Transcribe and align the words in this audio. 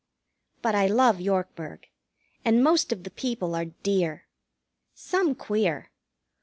But 0.63 0.73
I 0.73 0.87
love 0.87 1.19
Yorkburg, 1.21 1.85
and 2.43 2.63
most 2.63 2.91
of 2.91 3.03
the 3.03 3.11
people 3.11 3.53
are 3.53 3.65
dear. 3.65 4.25
Some 4.95 5.35
queer. 5.35 5.91